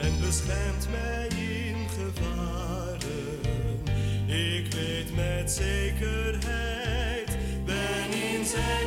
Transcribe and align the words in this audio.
en 0.00 0.20
beschermt 0.20 0.88
mij 0.90 1.28
in 1.28 1.76
gevaren. 1.88 3.40
Ik 4.26 4.72
weet 4.72 5.16
met 5.16 5.50
zekerheid, 5.50 7.28
ben 7.64 8.12
in 8.32 8.44
zijn 8.44 8.81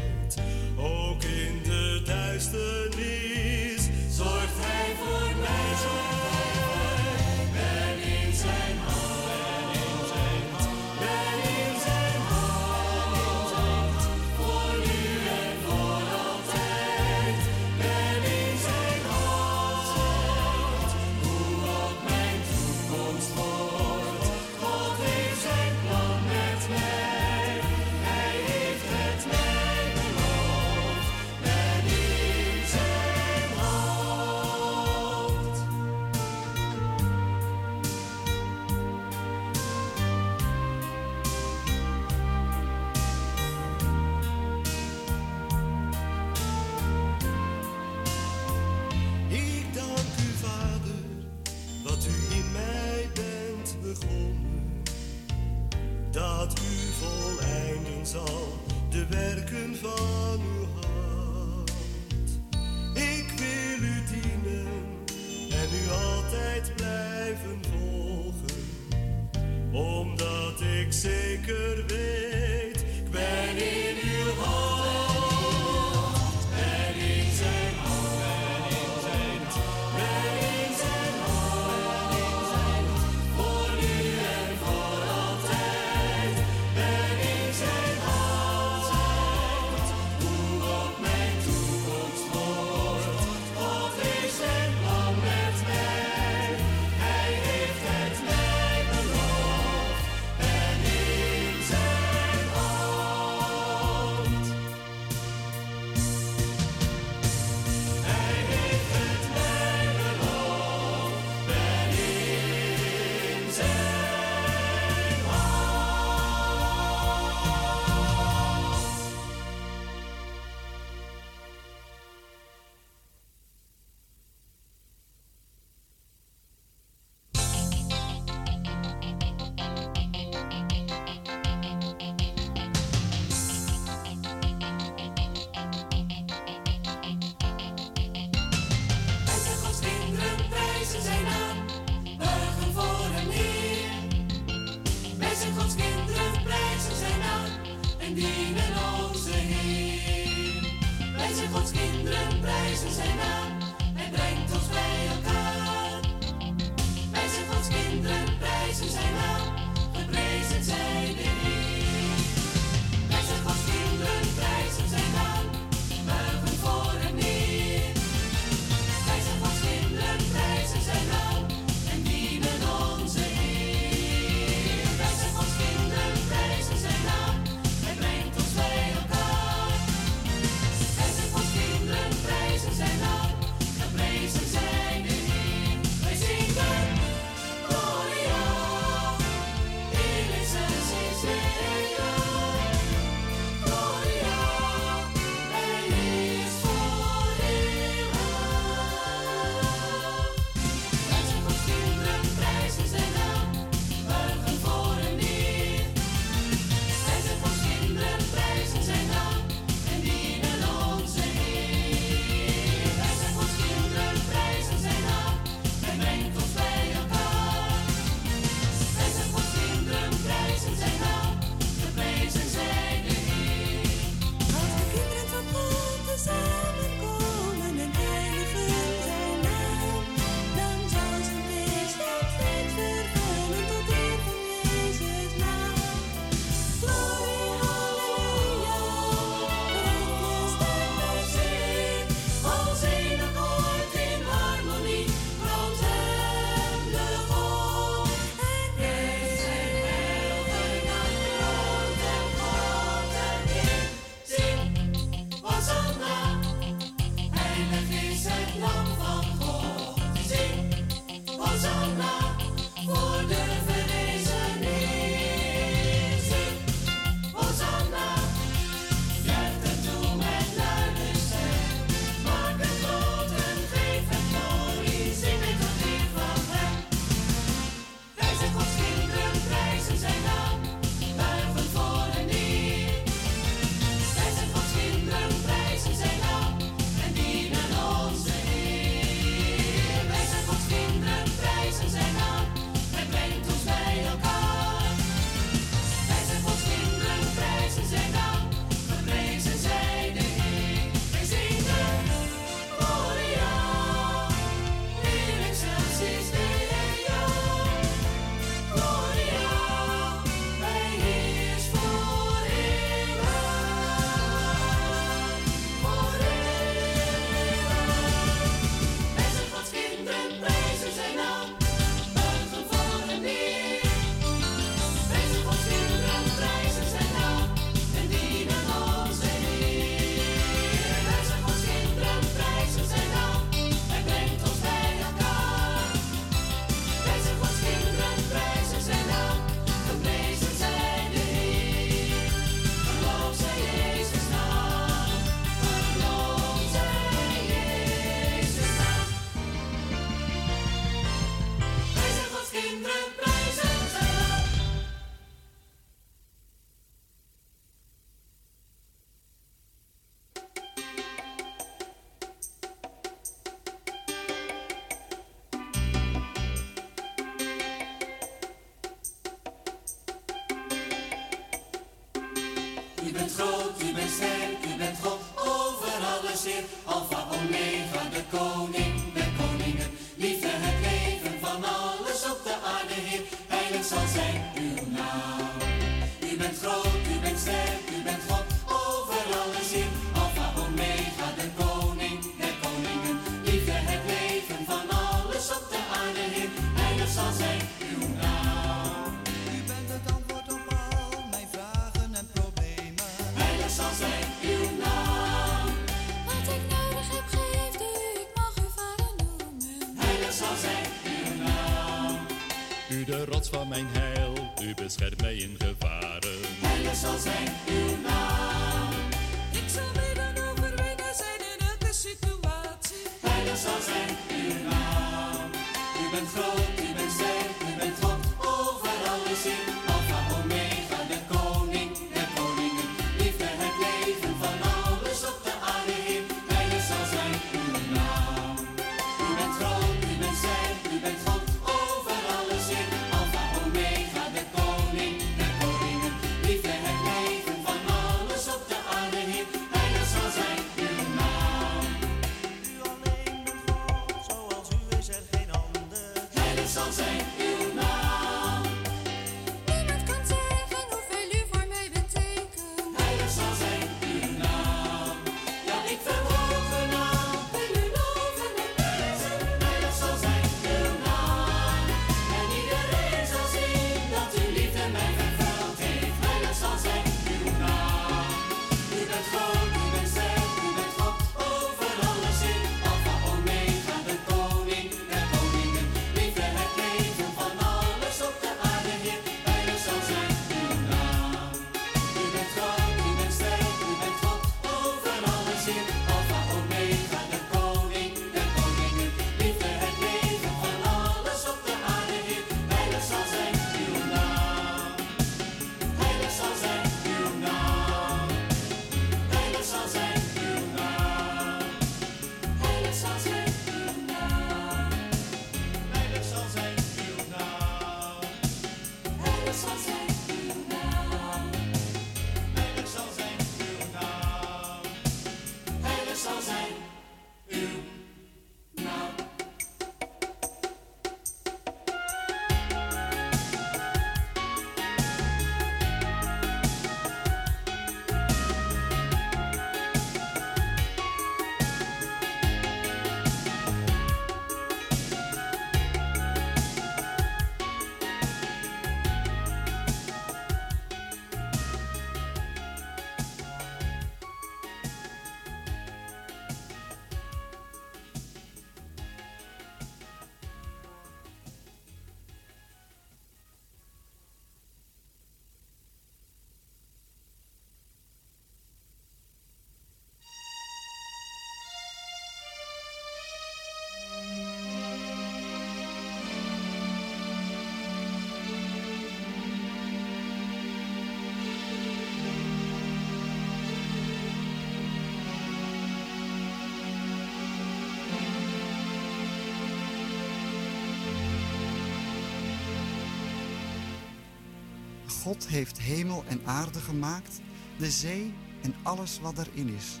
God 595.24 595.48
heeft 595.48 595.78
hemel 595.78 596.24
en 596.28 596.40
aarde 596.44 596.80
gemaakt, 596.80 597.40
de 597.78 597.90
zee 597.90 598.34
en 598.62 598.74
alles 598.82 599.20
wat 599.20 599.38
erin 599.38 599.68
is. 599.68 600.00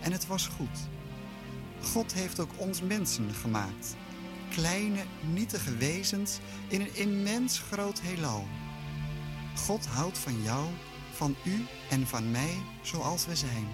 En 0.00 0.12
het 0.12 0.26
was 0.26 0.46
goed. 0.46 0.78
God 1.82 2.12
heeft 2.12 2.40
ook 2.40 2.50
ons 2.56 2.82
mensen 2.82 3.34
gemaakt. 3.34 3.96
Kleine, 4.50 5.04
nietige 5.32 5.76
wezens 5.76 6.38
in 6.68 6.80
een 6.80 6.96
immens 6.96 7.58
groot 7.58 8.00
heelal. 8.00 8.46
God 9.56 9.86
houdt 9.86 10.18
van 10.18 10.42
jou, 10.42 10.66
van 11.12 11.36
u 11.44 11.64
en 11.90 12.06
van 12.06 12.30
mij 12.30 12.56
zoals 12.82 13.26
we 13.26 13.36
zijn. 13.36 13.66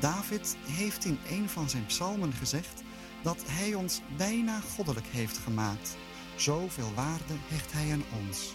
David 0.00 0.56
heeft 0.66 1.04
in 1.04 1.18
een 1.28 1.48
van 1.48 1.68
zijn 1.68 1.86
psalmen 1.86 2.32
gezegd 2.32 2.82
dat 3.22 3.42
hij 3.46 3.74
ons 3.74 4.00
bijna 4.16 4.60
goddelijk 4.60 5.06
heeft 5.06 5.38
gemaakt. 5.38 5.96
Zoveel 6.36 6.94
waarde 6.94 7.34
hecht 7.48 7.72
hij 7.72 7.92
aan 7.92 8.04
ons. 8.26 8.54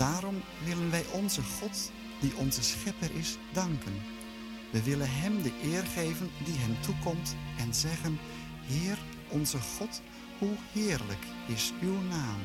Daarom 0.00 0.42
willen 0.64 0.90
wij 0.90 1.04
onze 1.12 1.42
God, 1.42 1.92
die 2.20 2.36
onze 2.36 2.62
schepper 2.62 3.14
is, 3.14 3.36
danken. 3.52 4.02
We 4.72 4.82
willen 4.82 5.10
Hem 5.10 5.42
de 5.42 5.52
eer 5.62 5.82
geven 5.82 6.30
die 6.44 6.58
Hem 6.58 6.80
toekomt 6.80 7.36
en 7.58 7.74
zeggen, 7.74 8.18
Heer 8.66 8.98
onze 9.28 9.58
God, 9.58 10.02
hoe 10.38 10.56
heerlijk 10.72 11.24
is 11.46 11.72
uw 11.80 12.00
naam. 12.00 12.40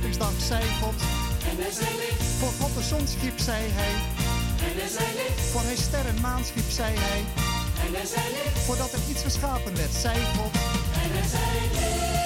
scheppingsdag, 0.00 0.32
zei 0.38 0.62
God. 0.80 0.94
En 1.50 1.56
dan 1.56 1.72
zei 1.72 1.96
licht. 1.96 2.22
Voor 2.38 2.52
God 2.60 2.74
de 2.74 2.82
zon 2.82 3.06
schiep, 3.06 3.38
zei 3.38 3.62
hij. 3.70 3.94
En 4.68 4.78
dan 4.78 4.88
zei 4.88 5.06
licht. 5.16 5.40
Voor 5.50 5.62
hij 5.62 5.76
sterren 5.76 6.20
maan 6.20 6.44
schiep, 6.44 6.70
zei 6.70 6.94
hij. 6.96 7.24
En 7.86 7.92
dan 7.92 8.06
zei 8.06 8.24
licht. 8.32 8.58
Voordat 8.58 8.92
er 8.92 9.00
iets 9.08 9.22
geschapen 9.22 9.76
werd, 9.76 9.92
zei 9.92 10.16
God. 10.36 10.54
En 11.02 11.08
dan 11.14 11.28
zei 11.28 11.44
licht. 11.72 12.19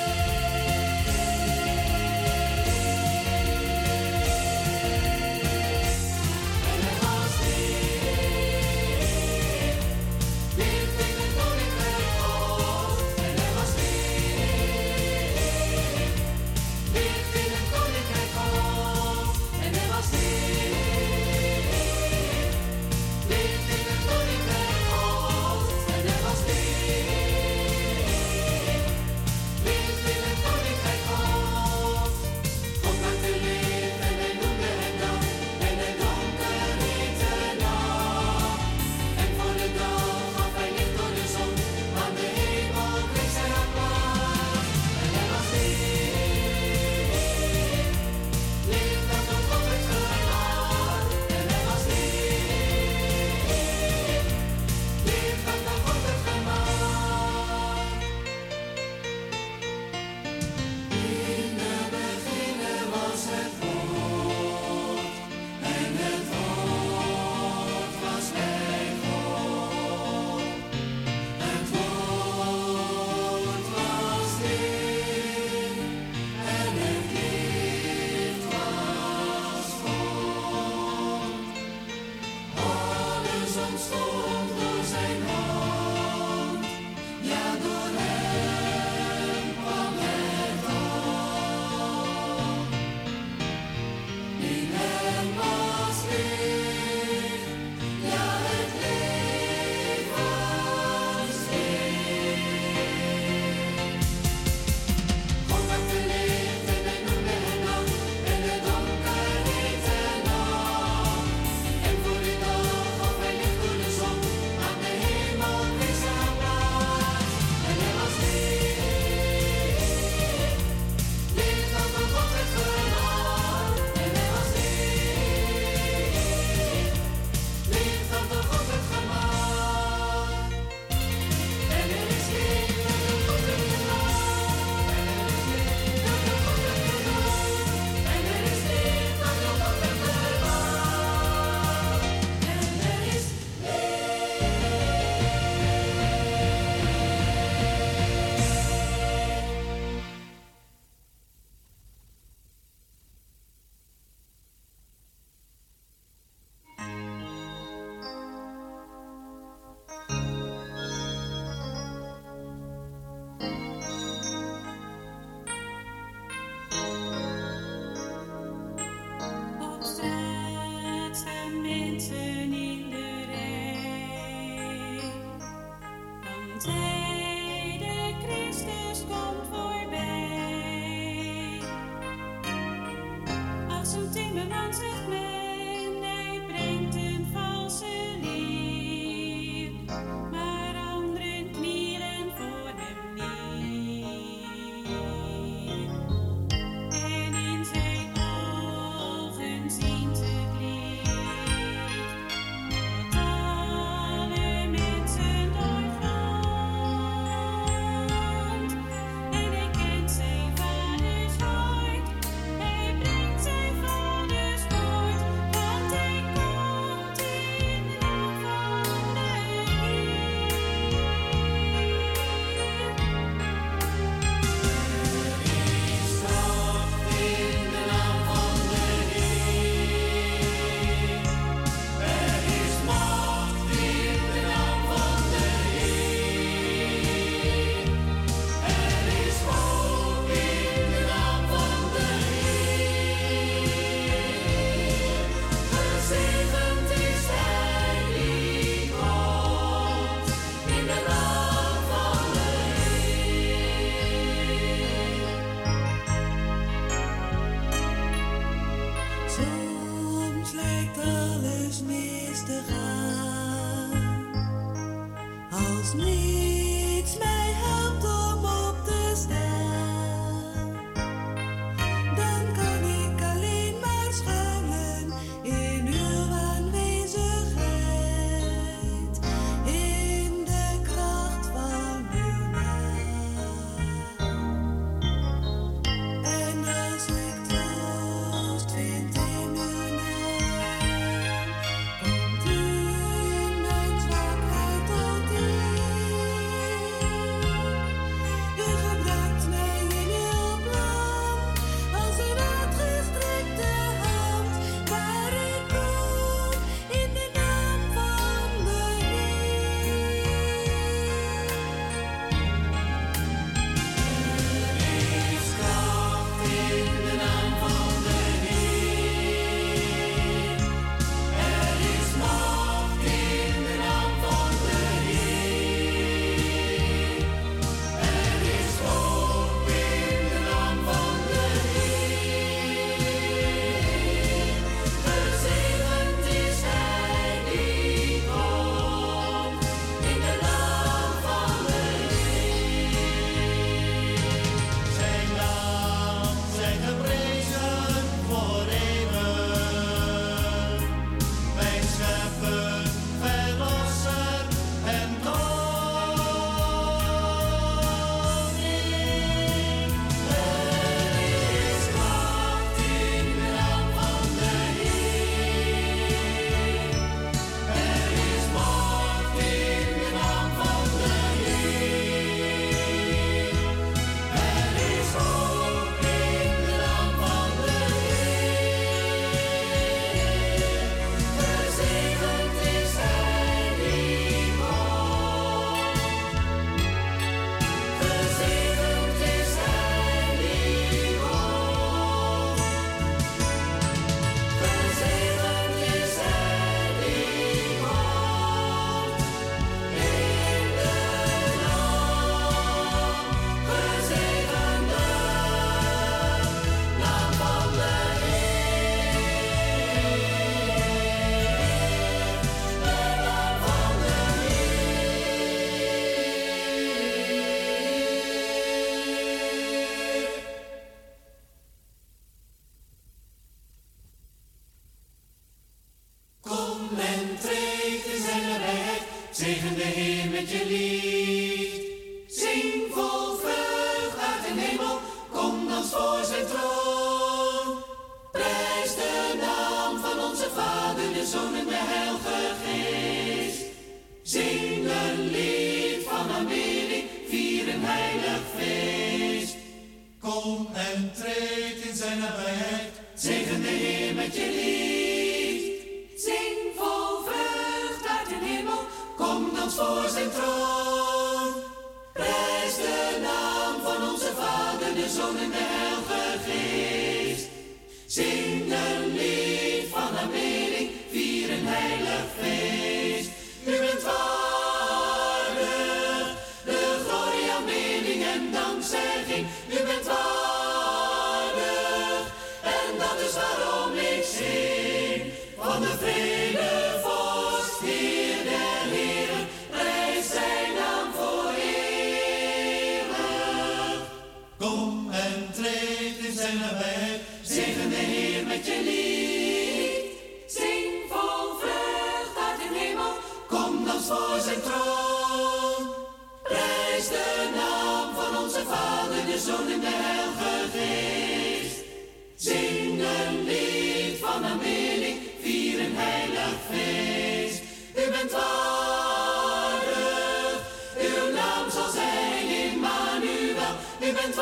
En 524.24 524.32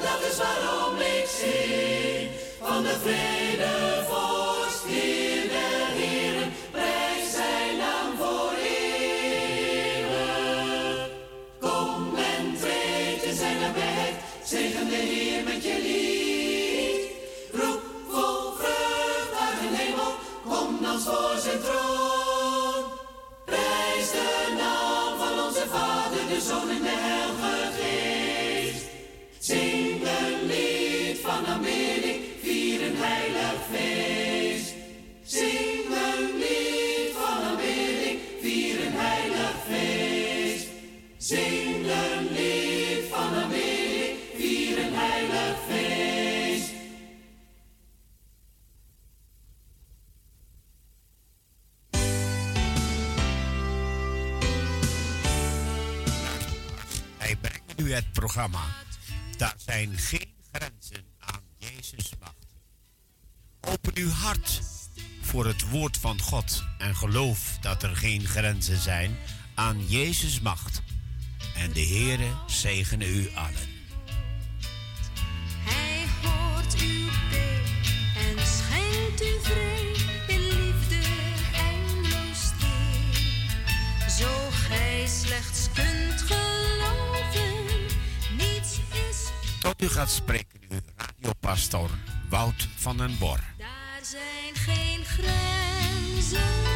dat 0.00 0.30
is 0.30 0.36
waarom 0.36 0.96
ik 0.96 1.26
zie 1.28 2.30
van 2.60 2.82
de 2.82 2.96
vrede. 3.02 3.35
voor 65.36 65.46
het 65.46 65.70
woord 65.70 65.96
van 65.96 66.20
God 66.20 66.64
en 66.78 66.96
geloof 66.96 67.58
dat 67.60 67.82
er 67.82 67.96
geen 67.96 68.26
grenzen 68.26 68.78
zijn 68.78 69.16
aan 69.54 69.86
Jezus' 69.86 70.40
macht. 70.40 70.82
En 71.56 71.72
de 71.72 71.86
Heere 71.86 72.28
zegene 72.46 73.08
u 73.08 73.30
allen. 73.34 73.68
Hij 75.64 76.04
hoort 76.22 76.80
uw 76.80 77.08
bed 77.30 77.68
en 78.16 78.46
schenkt 78.46 79.22
u 79.22 79.40
vrede 79.42 79.98
in 80.26 80.40
liefde 80.40 80.96
en 80.96 81.54
eindeloos 81.54 82.38
steen. 82.42 84.10
Zo 84.18 84.48
gij 84.50 85.06
slechts 85.06 85.68
kunt 85.74 86.20
geloven, 86.20 87.64
niets 88.36 88.78
is... 89.10 89.28
Tot 89.60 89.82
u 89.82 89.88
gaat 89.88 90.10
spreken 90.10 90.60
uw 90.68 90.80
radiopastor 90.96 91.90
Wout 92.28 92.68
van 92.76 92.96
den 92.96 93.18
Bor 93.18 93.55
zijn 94.10 94.54
geen 94.54 95.04
grenzen. 95.04 96.75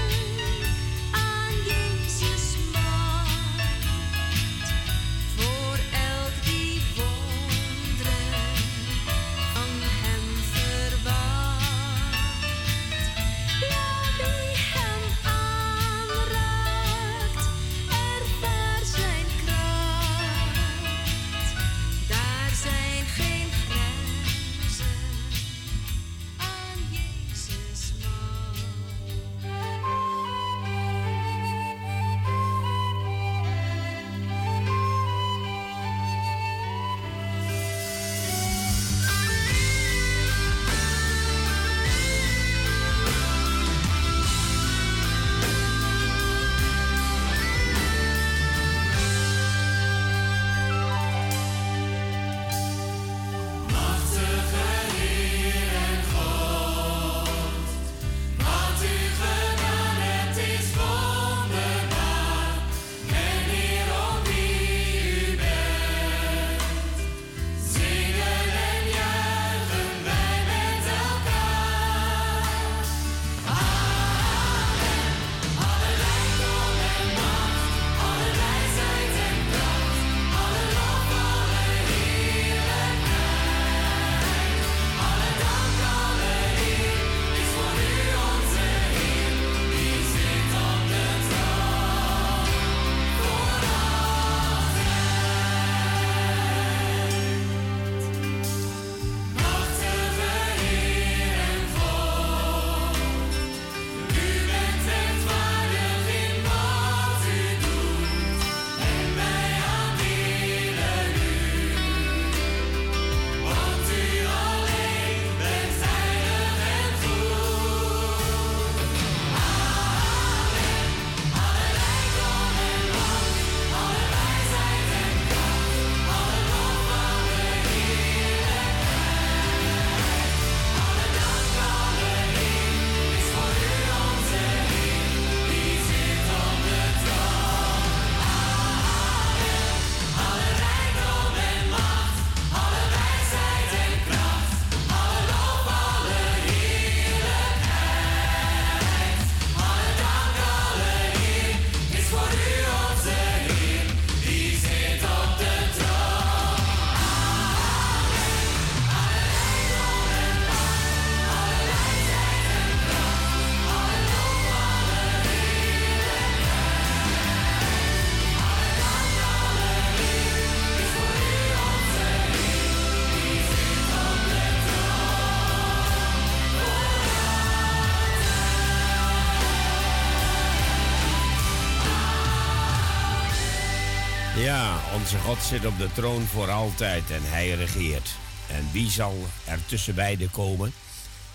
Onze 185.10 185.24
God 185.24 185.42
zit 185.42 185.66
op 185.66 185.78
de 185.78 185.92
troon 185.92 186.22
voor 186.22 186.50
altijd 186.50 187.10
en 187.10 187.22
hij 187.22 187.50
regeert. 187.50 188.16
En 188.48 188.72
wie 188.72 188.90
zal 188.90 189.14
er 189.46 189.66
tussen 189.66 189.94
beiden 189.94 190.30
komen? 190.30 190.72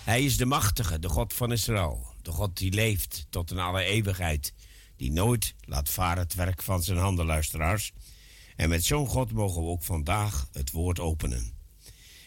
Hij 0.04 0.24
is 0.24 0.36
de 0.36 0.44
machtige, 0.44 0.98
de 0.98 1.08
God 1.08 1.34
van 1.34 1.52
Israël. 1.52 2.06
De 2.22 2.30
God 2.30 2.56
die 2.56 2.72
leeft 2.72 3.26
tot 3.30 3.50
in 3.50 3.58
alle 3.58 3.82
eeuwigheid. 3.82 4.54
Die 4.96 5.12
nooit 5.12 5.54
laat 5.60 5.88
varen 5.88 6.22
het 6.22 6.34
werk 6.34 6.62
van 6.62 6.82
zijn 6.82 6.98
handen, 6.98 7.26
luisteraars. 7.26 7.92
En 8.56 8.68
met 8.68 8.84
zo'n 8.84 9.06
God 9.06 9.32
mogen 9.32 9.62
we 9.62 9.68
ook 9.68 9.84
vandaag 9.84 10.48
het 10.52 10.70
woord 10.70 11.00
openen. 11.00 11.52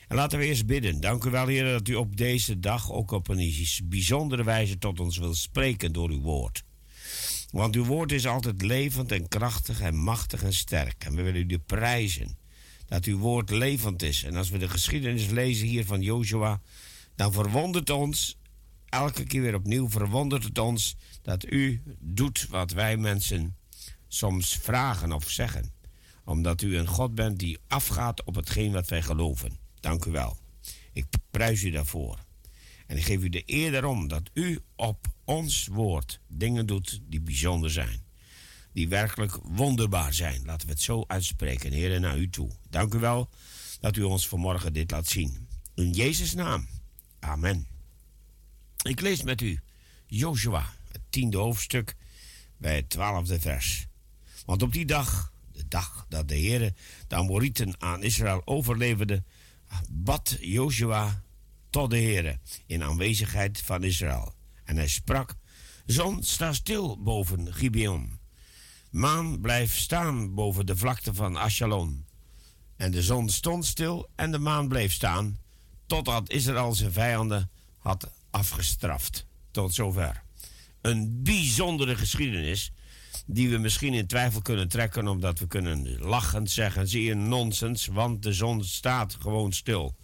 En 0.07 0.15
laten 0.15 0.39
we 0.39 0.45
eerst 0.45 0.65
bidden. 0.65 0.99
Dank 0.99 1.23
u 1.23 1.29
wel, 1.29 1.47
Heer, 1.47 1.71
dat 1.71 1.87
u 1.87 1.95
op 1.95 2.17
deze 2.17 2.59
dag 2.59 2.91
ook 2.91 3.11
op 3.11 3.27
een 3.27 3.67
bijzondere 3.83 4.43
wijze 4.43 4.77
tot 4.77 4.99
ons 4.99 5.17
wilt 5.17 5.37
spreken 5.37 5.93
door 5.93 6.09
uw 6.09 6.21
woord. 6.21 6.63
Want 7.51 7.75
uw 7.75 7.85
woord 7.85 8.11
is 8.11 8.27
altijd 8.27 8.61
levend 8.61 9.11
en 9.11 9.27
krachtig 9.27 9.81
en 9.81 9.95
machtig 9.95 10.43
en 10.43 10.53
sterk. 10.53 11.05
En 11.05 11.15
we 11.15 11.21
willen 11.21 11.49
u 11.49 11.59
prijzen 11.59 12.37
dat 12.85 13.05
uw 13.05 13.17
woord 13.17 13.49
levend 13.49 14.01
is. 14.01 14.23
En 14.23 14.35
als 14.35 14.49
we 14.49 14.57
de 14.57 14.69
geschiedenis 14.69 15.27
lezen 15.27 15.67
hier 15.67 15.85
van 15.85 16.01
Joshua, 16.01 16.61
dan 17.15 17.33
verwondert 17.33 17.89
ons, 17.89 18.37
elke 18.85 19.23
keer 19.23 19.41
weer 19.41 19.55
opnieuw 19.55 19.89
verwondert 19.89 20.43
het 20.43 20.57
ons 20.57 20.95
dat 21.21 21.51
u 21.51 21.81
doet 21.99 22.47
wat 22.49 22.71
wij 22.71 22.97
mensen 22.97 23.55
soms 24.07 24.57
vragen 24.61 25.11
of 25.11 25.29
zeggen. 25.29 25.71
Omdat 26.25 26.61
u 26.61 26.77
een 26.77 26.87
God 26.87 27.15
bent 27.15 27.39
die 27.39 27.57
afgaat 27.67 28.23
op 28.23 28.35
hetgeen 28.35 28.71
wat 28.71 28.89
wij 28.89 29.01
geloven. 29.01 29.57
Dank 29.79 30.05
u 30.05 30.11
wel. 30.11 30.37
Ik 30.93 31.05
prijs 31.31 31.63
u 31.63 31.69
daarvoor. 31.69 32.27
En 32.89 32.97
ik 32.97 33.03
geef 33.03 33.21
u 33.21 33.29
de 33.29 33.43
eer 33.45 33.71
daarom 33.71 34.07
dat 34.07 34.29
u 34.33 34.59
op 34.75 35.07
ons 35.23 35.67
woord 35.67 36.19
dingen 36.27 36.65
doet 36.65 37.01
die 37.03 37.21
bijzonder 37.21 37.71
zijn. 37.71 38.03
Die 38.73 38.87
werkelijk 38.87 39.39
wonderbaar 39.43 40.13
zijn. 40.13 40.45
Laten 40.45 40.67
we 40.67 40.73
het 40.73 40.81
zo 40.81 41.03
uitspreken, 41.07 41.71
Heer, 41.71 41.99
naar 41.99 42.17
u 42.17 42.29
toe. 42.29 42.51
Dank 42.69 42.93
u 42.93 42.99
wel 42.99 43.29
dat 43.79 43.95
u 43.95 44.03
ons 44.03 44.27
vanmorgen 44.27 44.73
dit 44.73 44.91
laat 44.91 45.07
zien. 45.07 45.47
In 45.75 45.91
Jezus' 45.91 46.33
naam. 46.33 46.67
Amen. 47.19 47.67
Ik 48.81 49.01
lees 49.01 49.23
met 49.23 49.41
u 49.41 49.59
Joshua, 50.05 50.73
het 50.91 51.01
tiende 51.09 51.37
hoofdstuk, 51.37 51.95
bij 52.57 52.75
het 52.75 52.89
twaalfde 52.89 53.39
vers. 53.39 53.87
Want 54.45 54.61
op 54.61 54.73
die 54.73 54.85
dag, 54.85 55.33
de 55.51 55.67
dag 55.67 56.05
dat 56.09 56.27
de 56.27 56.35
Heer 56.35 56.73
de 57.07 57.15
Amorieten 57.15 57.81
aan 57.81 58.03
Israël 58.03 58.41
overleverde, 58.45 59.23
bad 59.89 60.37
Joshua 60.39 61.23
tot 61.69 61.89
de 61.89 61.97
Heer 61.97 62.37
in 62.65 62.83
aanwezigheid 62.83 63.61
van 63.61 63.83
Israël. 63.83 64.33
En 64.63 64.75
hij 64.75 64.87
sprak, 64.87 65.35
zon, 65.85 66.23
sta 66.23 66.53
stil 66.53 67.03
boven 67.03 67.53
Gibeon. 67.53 68.19
Maan, 68.91 69.41
blijf 69.41 69.77
staan 69.77 70.33
boven 70.33 70.65
de 70.65 70.75
vlakte 70.75 71.13
van 71.13 71.35
Ashalon. 71.35 72.05
En 72.75 72.91
de 72.91 73.01
zon 73.01 73.29
stond 73.29 73.65
stil 73.65 74.09
en 74.15 74.31
de 74.31 74.39
maan 74.39 74.67
bleef 74.67 74.93
staan, 74.93 75.37
totdat 75.85 76.31
Israël 76.31 76.73
zijn 76.73 76.91
vijanden 76.91 77.49
had 77.77 78.11
afgestraft. 78.29 79.25
Tot 79.51 79.73
zover. 79.73 80.23
Een 80.81 81.23
bijzondere 81.23 81.95
geschiedenis, 81.95 82.71
die 83.25 83.49
we 83.49 83.57
misschien 83.57 83.93
in 83.93 84.07
twijfel 84.07 84.41
kunnen 84.41 84.67
trekken, 84.67 85.07
omdat 85.07 85.39
we 85.39 85.47
kunnen 85.47 85.99
lachend 85.99 86.51
zeggen: 86.51 86.87
zie 86.87 87.03
je 87.03 87.13
nonsens, 87.13 87.87
want 87.87 88.23
de 88.23 88.33
zon 88.33 88.63
staat 88.63 89.17
gewoon 89.19 89.53
stil. 89.53 89.95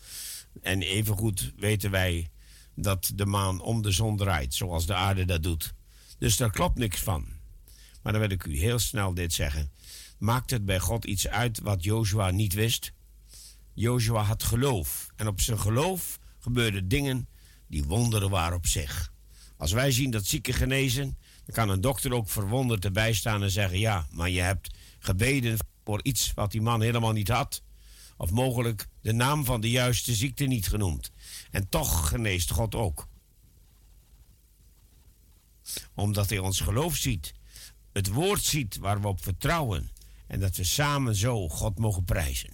En 0.62 0.82
evengoed 0.82 1.54
weten 1.56 1.92
wij 1.92 2.30
dat 2.76 3.12
de 3.16 3.26
maan 3.26 3.62
om 3.62 3.82
de 3.82 3.92
zon 3.92 4.18
draait, 4.18 4.54
zoals 4.54 4.86
de 4.86 4.94
aarde 4.94 5.26
dat 5.26 5.44
doet. 5.44 5.74
Dus 6.18 6.38
daar 6.38 6.52
klopt 6.52 6.78
niks 6.78 7.00
van. 7.02 7.26
Maar 8.02 8.14
dan 8.14 8.22
wil 8.22 8.32
ik 8.32 8.46
u 8.46 8.58
heel 8.58 8.80
snel 8.80 9.14
dit 9.14 9.34
zeggen. 9.34 9.72
Maakt 10.18 10.52
het 10.52 10.66
bij 10.66 10.80
God 10.80 11.06
iets 11.06 11.28
uit 11.28 11.60
wat 11.60 11.84
Joshua 11.84 12.32
niet 12.32 12.54
wist? 12.54 12.92
Joshua 13.74 14.22
had 14.22 14.44
geloof. 14.44 15.08
En 15.16 15.28
op 15.28 15.42
zijn 15.42 15.60
geloof 15.60 16.20
gebeurden 16.40 16.88
dingen 16.88 17.28
die 17.68 17.84
wonderen 17.84 18.30
waren 18.30 18.58
op 18.58 18.66
zich. 18.66 19.14
Als 19.58 19.72
wij 19.72 19.92
zien 19.92 20.12
dat 20.12 20.26
zieken 20.26 20.54
genezen, 20.54 21.18
dan 21.46 21.56
kan 21.56 21.70
een 21.70 21.82
dokter 21.82 22.14
ook 22.14 22.30
verwonderd 22.30 22.86
erbij 22.86 23.14
staan 23.14 23.44
en 23.44 23.52
zeggen: 23.52 23.80
Ja, 23.80 24.08
maar 24.12 24.30
je 24.30 24.42
hebt 24.42 24.70
gebeden 25.00 25.58
voor 25.84 26.00
iets 26.04 26.32
wat 26.34 26.52
die 26.52 26.62
man 26.62 26.82
helemaal 26.82 27.12
niet 27.12 27.28
had. 27.28 27.62
Of 28.18 28.32
mogelijk 28.32 28.88
de 29.02 29.14
naam 29.14 29.46
van 29.46 29.62
de 29.62 29.70
juiste 29.70 30.16
ziekte 30.16 30.44
niet 30.44 30.68
genoemd. 30.68 31.12
En 31.52 31.70
toch 31.70 32.08
geneest 32.08 32.52
God 32.52 32.76
ook. 32.76 33.08
Omdat 35.94 36.30
hij 36.30 36.40
ons 36.40 36.60
geloof 36.60 36.96
ziet, 36.96 37.34
het 37.94 38.08
woord 38.08 38.44
ziet 38.44 38.78
waar 38.78 39.02
we 39.02 39.08
op 39.08 39.24
vertrouwen. 39.24 39.90
En 40.28 40.40
dat 40.40 40.56
we 40.56 40.64
samen 40.64 41.16
zo 41.16 41.50
God 41.50 41.80
mogen 41.80 42.04
prijzen. 42.04 42.54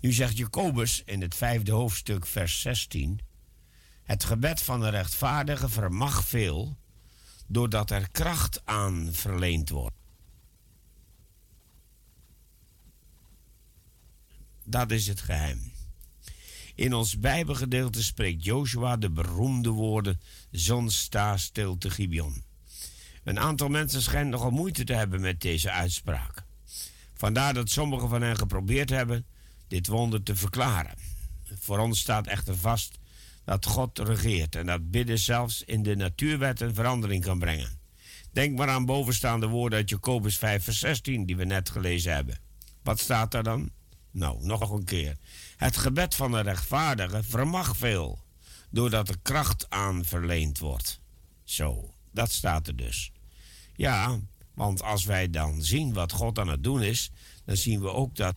Nu 0.00 0.12
zegt 0.12 0.36
Jacobus 0.36 1.02
in 1.04 1.20
het 1.20 1.34
vijfde 1.34 1.72
hoofdstuk, 1.72 2.26
vers 2.26 2.60
16: 2.60 3.20
Het 4.02 4.24
gebed 4.24 4.62
van 4.62 4.80
de 4.80 4.88
rechtvaardige 4.88 5.68
vermag 5.68 6.24
veel, 6.24 6.76
doordat 7.46 7.90
er 7.90 8.10
kracht 8.10 8.60
aan 8.64 9.08
verleend 9.12 9.68
wordt. 9.68 10.03
Dat 14.64 14.90
is 14.90 15.06
het 15.06 15.20
geheim. 15.20 15.72
In 16.74 16.94
ons 16.94 17.18
Bijbelgedeelte 17.18 18.02
spreekt 18.02 18.44
Joshua 18.44 18.96
de 18.96 19.10
beroemde 19.10 19.70
woorden: 19.70 20.20
Zon 20.50 20.90
sta 20.90 21.36
stil 21.36 21.78
te 21.78 21.90
Gibeon. 21.90 22.42
Een 23.24 23.38
aantal 23.38 23.68
mensen 23.68 24.02
schijnt 24.02 24.30
nogal 24.30 24.50
moeite 24.50 24.84
te 24.84 24.92
hebben 24.92 25.20
met 25.20 25.40
deze 25.40 25.70
uitspraak. 25.70 26.44
Vandaar 27.14 27.54
dat 27.54 27.70
sommigen 27.70 28.08
van 28.08 28.22
hen 28.22 28.36
geprobeerd 28.36 28.90
hebben 28.90 29.26
dit 29.68 29.86
wonder 29.86 30.22
te 30.22 30.36
verklaren. 30.36 30.94
Voor 31.58 31.78
ons 31.78 31.98
staat 31.98 32.26
echter 32.26 32.56
vast 32.56 32.98
dat 33.44 33.66
God 33.66 33.98
regeert 33.98 34.56
en 34.56 34.66
dat 34.66 34.90
bidden 34.90 35.18
zelfs 35.18 35.62
in 35.62 35.82
de 35.82 35.96
natuurwet 35.96 36.60
een 36.60 36.74
verandering 36.74 37.24
kan 37.24 37.38
brengen. 37.38 37.78
Denk 38.32 38.58
maar 38.58 38.68
aan 38.68 38.84
bovenstaande 38.84 39.46
woorden 39.46 39.78
uit 39.78 39.90
Jacobus 39.90 40.38
5, 40.38 40.64
vers 40.64 40.78
16, 40.78 41.26
die 41.26 41.36
we 41.36 41.44
net 41.44 41.70
gelezen 41.70 42.14
hebben. 42.14 42.38
Wat 42.82 43.00
staat 43.00 43.30
daar 43.30 43.42
dan? 43.42 43.70
Nou, 44.14 44.44
nog 44.44 44.70
een 44.70 44.84
keer. 44.84 45.16
Het 45.56 45.76
gebed 45.76 46.14
van 46.14 46.30
de 46.30 46.40
rechtvaardige 46.40 47.22
vermag 47.22 47.76
veel, 47.76 48.24
doordat 48.70 49.08
er 49.08 49.18
kracht 49.22 49.70
aan 49.70 50.04
verleend 50.04 50.58
wordt. 50.58 51.00
Zo, 51.44 51.94
dat 52.12 52.32
staat 52.32 52.66
er 52.66 52.76
dus. 52.76 53.12
Ja, 53.76 54.18
want 54.54 54.82
als 54.82 55.04
wij 55.04 55.30
dan 55.30 55.62
zien 55.62 55.92
wat 55.92 56.12
God 56.12 56.38
aan 56.38 56.48
het 56.48 56.64
doen 56.64 56.82
is, 56.82 57.10
dan 57.44 57.56
zien 57.56 57.80
we 57.80 57.90
ook 57.90 58.16
dat. 58.16 58.36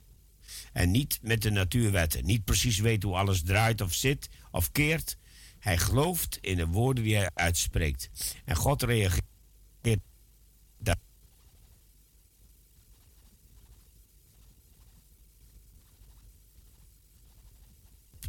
En 0.73 0.91
niet 0.91 1.19
met 1.21 1.41
de 1.41 1.49
natuurwetten, 1.49 2.25
niet 2.25 2.43
precies 2.43 2.80
weet 2.80 3.03
hoe 3.03 3.15
alles 3.15 3.43
draait 3.43 3.82
of 3.82 3.93
zit 3.93 4.30
of 4.51 4.71
keert. 4.71 5.17
Hij 5.59 5.78
gelooft 5.78 6.38
in 6.41 6.57
de 6.57 6.67
woorden 6.67 7.03
die 7.03 7.15
hij 7.15 7.30
uitspreekt. 7.34 8.09
En 8.45 8.55
God 8.55 8.84
reageert. 8.84 9.25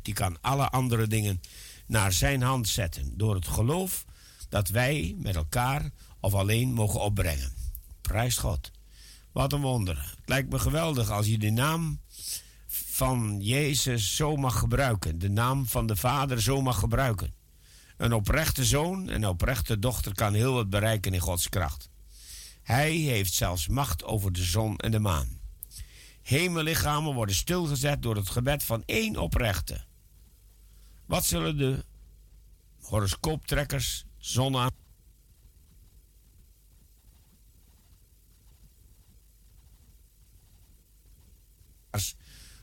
Die 0.08 0.16
kan 0.16 0.40
alle 0.40 0.68
andere 0.68 1.06
dingen 1.06 1.40
naar 1.86 2.12
zijn 2.12 2.42
hand 2.42 2.68
zetten. 2.68 3.12
Door 3.16 3.34
het 3.34 3.48
geloof 3.48 4.04
dat 4.48 4.68
wij 4.68 5.14
met 5.18 5.36
elkaar 5.36 5.90
of 6.20 6.34
alleen 6.34 6.72
mogen 6.72 7.00
opbrengen. 7.00 7.52
Prijst 8.00 8.38
God. 8.38 8.70
Wat 9.32 9.52
een 9.52 9.60
wonder. 9.60 9.96
Het 9.96 10.28
lijkt 10.28 10.50
me 10.50 10.58
geweldig 10.58 11.10
als 11.10 11.26
je 11.26 11.38
de 11.38 11.50
naam 11.50 12.00
van 12.66 13.38
Jezus 13.40 14.16
zo 14.16 14.36
mag 14.36 14.58
gebruiken. 14.58 15.18
De 15.18 15.30
naam 15.30 15.66
van 15.66 15.86
de 15.86 15.96
Vader 15.96 16.42
zo 16.42 16.62
mag 16.62 16.78
gebruiken. 16.78 17.34
Een 17.96 18.12
oprechte 18.12 18.64
zoon 18.64 19.08
en 19.08 19.22
een 19.22 19.28
oprechte 19.28 19.78
dochter 19.78 20.14
kan 20.14 20.34
heel 20.34 20.52
wat 20.52 20.70
bereiken 20.70 21.14
in 21.14 21.20
Gods 21.20 21.48
kracht. 21.48 21.88
Hij 22.62 22.92
heeft 22.92 23.32
zelfs 23.32 23.68
macht 23.68 24.04
over 24.04 24.32
de 24.32 24.44
zon 24.44 24.76
en 24.76 24.90
de 24.90 24.98
maan. 24.98 25.38
Hemellichamen 26.22 27.14
worden 27.14 27.34
stilgezet 27.34 28.02
door 28.02 28.16
het 28.16 28.30
gebed 28.30 28.64
van 28.64 28.82
één 28.86 29.16
oprechte. 29.16 29.86
Wat 31.08 31.24
zullen 31.24 31.56
de 31.56 31.84
horoscooptrekkers, 32.80 34.04
zon 34.16 34.70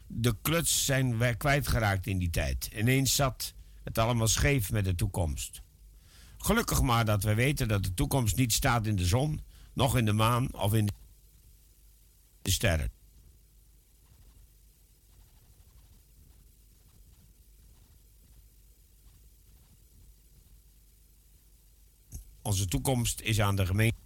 de 0.07 0.35
kluts 0.41 0.85
zijn 0.85 1.17
wij 1.17 1.35
kwijtgeraakt 1.35 2.07
in 2.07 2.17
die 2.17 2.29
tijd. 2.29 2.69
Ineens 2.75 3.15
zat 3.15 3.53
het 3.83 3.97
allemaal 3.97 4.27
scheef 4.27 4.71
met 4.71 4.85
de 4.85 4.95
toekomst. 4.95 5.61
Gelukkig 6.37 6.81
maar 6.81 7.05
dat 7.05 7.23
we 7.23 7.33
weten 7.33 7.67
dat 7.67 7.83
de 7.83 7.93
toekomst 7.93 8.35
niet 8.35 8.53
staat 8.53 8.85
in 8.85 8.95
de 8.95 9.05
zon, 9.05 9.41
nog 9.73 9.97
in 9.97 10.05
de 10.05 10.13
maan 10.13 10.53
of 10.53 10.73
in 10.73 10.89
de 12.41 12.51
sterren. 12.51 12.91
Onze 22.45 22.65
toekomst 22.65 23.21
is 23.21 23.41
aan 23.41 23.55
de 23.55 23.65
gemeente. 23.65 23.97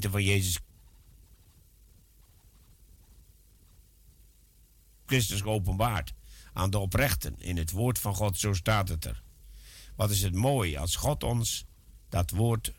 van 0.00 0.24
Jezus 0.24 0.58
Christus 5.06 5.40
geopenbaard 5.40 6.12
aan 6.52 6.70
de 6.70 6.78
oprechten 6.78 7.40
in 7.40 7.56
het 7.56 7.70
woord 7.70 7.98
van 7.98 8.14
God, 8.14 8.38
zo 8.38 8.52
staat 8.52 8.88
het 8.88 9.04
er. 9.04 9.22
Wat 9.96 10.10
is 10.10 10.22
het 10.22 10.34
mooi 10.34 10.76
als 10.76 10.96
God 10.96 11.22
ons 11.22 11.64
dat 12.08 12.30
woord 12.30 12.72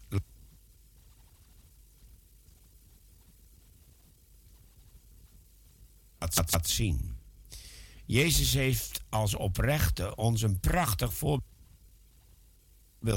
laat 6.51 6.69
zien. 6.69 7.12
Jezus 8.05 8.53
heeft 8.53 9.03
als 9.09 9.35
oprechte 9.35 10.15
ons 10.15 10.41
een 10.41 10.59
prachtig 10.59 11.13
voorbeeld 11.13 11.43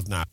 naar. 0.07 0.27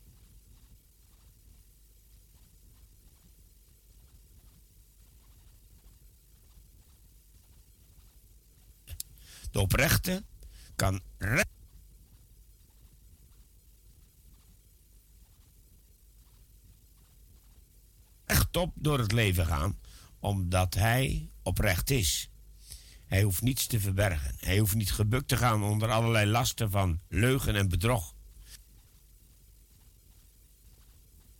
De 9.51 9.59
oprechte 9.59 10.23
kan 10.75 11.01
re- 11.17 11.43
rechtop 18.25 18.71
door 18.75 18.99
het 18.99 19.11
leven 19.11 19.45
gaan, 19.45 19.79
omdat 20.19 20.73
hij 20.73 21.31
oprecht 21.41 21.89
is. 21.89 22.32
Hij 23.13 23.23
hoeft 23.23 23.41
niets 23.41 23.67
te 23.67 23.79
verbergen. 23.79 24.35
Hij 24.39 24.57
hoeft 24.57 24.75
niet 24.75 24.91
gebukt 24.91 25.27
te 25.27 25.37
gaan 25.37 25.63
onder 25.63 25.91
allerlei 25.91 26.29
lasten 26.29 26.71
van 26.71 26.99
leugen 27.07 27.55
en 27.55 27.69
bedrog. 27.69 28.15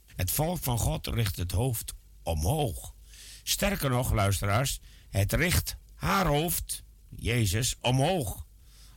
Het 0.06 0.32
volk 0.32 0.58
van 0.58 0.78
God 0.78 1.08
richt 1.08 1.36
het 1.36 1.52
hoofd 1.52 1.94
omhoog. 2.24 2.96
Sterker 3.44 3.90
nog, 3.90 4.12
luisteraars, 4.12 4.80
het 5.10 5.34
richt 5.34 5.78
haar 5.96 6.26
hoofd, 6.26 6.84
Jezus, 7.10 7.76
omhoog. 7.82 8.46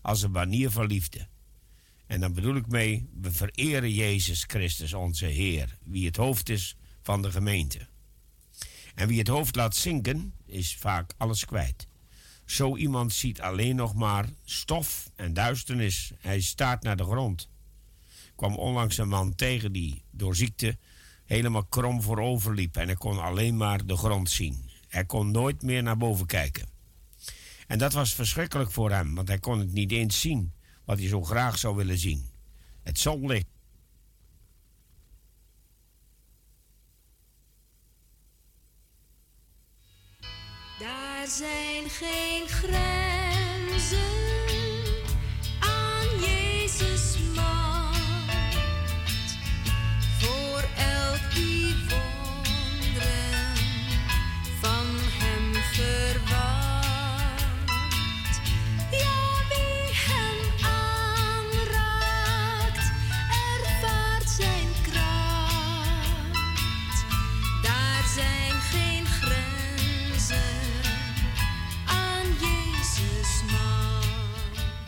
Als 0.03 0.23
een 0.23 0.33
banier 0.33 0.71
van 0.71 0.87
liefde. 0.87 1.29
En 2.07 2.21
dan 2.21 2.33
bedoel 2.33 2.57
ik 2.57 2.67
mee, 2.67 3.09
we 3.21 3.33
vereren 3.33 3.93
Jezus 3.93 4.45
Christus, 4.47 4.93
onze 4.93 5.27
Heer, 5.27 5.79
wie 5.85 6.07
het 6.07 6.17
hoofd 6.17 6.49
is 6.49 6.77
van 7.03 7.23
de 7.23 7.31
gemeente. 7.31 7.89
En 8.95 9.09
wie 9.09 9.19
het 9.19 9.29
hoofd 9.29 9.57
laat 9.57 9.77
zinken, 9.77 10.35
is 10.47 10.77
vaak 10.77 11.15
alles 11.17 11.45
kwijt. 11.45 11.87
Zo 12.47 12.77
iemand 12.77 13.13
ziet 13.13 13.41
alleen 13.41 13.77
nog 13.77 13.95
maar 13.95 14.29
stof 14.45 15.11
en 15.17 15.35
duisternis. 15.35 16.13
Hij 16.19 16.41
staart 16.41 16.83
naar 16.83 16.97
de 16.97 17.05
grond. 17.05 17.49
Kwam 18.37 18.57
onlangs 18.57 18.99
een 18.99 19.09
man 19.09 19.35
tegen 19.35 19.73
die 19.73 20.03
door 20.11 20.37
ziekte 20.37 20.79
helemaal 21.25 21.65
krom 21.65 22.03
voorover 22.03 22.55
liep 22.55 22.77
en 22.77 22.87
hij 22.87 22.97
kon 22.97 23.23
alleen 23.23 23.57
maar 23.57 23.87
de 23.87 23.97
grond 23.97 24.31
zien. 24.31 24.71
Hij 24.89 25.05
kon 25.05 25.31
nooit 25.31 25.63
meer 25.63 25.83
naar 25.83 25.97
boven 25.97 26.27
kijken. 26.27 26.69
En 27.67 27.79
dat 27.79 27.93
was 27.93 28.15
verschrikkelijk 28.15 28.71
voor 28.71 28.91
hem, 28.91 29.15
want 29.15 29.29
hij 29.29 29.39
kon 29.39 29.59
het 29.59 29.73
niet 29.73 29.93
eens 29.93 30.21
zien 30.21 30.53
wat 30.85 30.99
hij 30.99 31.09
zo 31.09 31.23
graag 31.23 31.59
zou 31.59 31.77
willen 31.77 31.99
zien. 31.99 32.27
Het 32.83 32.99
zonlicht. 32.99 33.47
Daar 41.27 41.35
zijn 41.35 41.91
geen 41.91 42.49
grenzen 42.49 43.16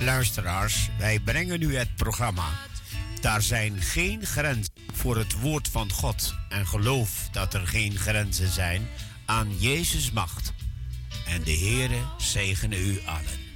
Luisteraars, 0.09 0.91
wij 0.99 1.21
brengen 1.21 1.63
u 1.63 1.77
het 1.77 1.97
programma. 1.97 2.49
Daar 3.21 3.43
zijn 3.43 3.83
geen 3.83 4.27
grenzen 4.27 4.73
voor 4.93 5.17
het 5.17 5.41
woord 5.41 5.69
van 5.69 5.93
God 5.93 6.35
en 6.49 6.67
geloof 6.67 7.29
dat 7.33 7.55
er 7.55 7.67
geen 7.67 7.97
grenzen 7.99 8.49
zijn 8.49 8.89
aan 9.27 9.59
Jezus 9.59 10.11
macht. 10.11 10.53
En 11.27 11.43
de 11.43 11.57
Heere 11.57 11.99
zegene 12.19 12.79
u 12.79 13.01
allen. 13.07 13.48